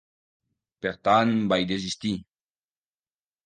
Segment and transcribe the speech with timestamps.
[0.85, 2.17] Per tant, vaig desistir.